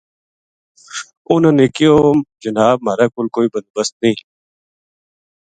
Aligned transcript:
اِنھاں 1.29 1.55
نے 1.57 1.65
کہیو 1.75 1.95
جناب 2.43 2.77
مھارے 2.85 3.07
کول 3.13 3.27
کوئی 3.35 3.47
بندوبست 3.53 3.93
نیہہ 4.01 4.21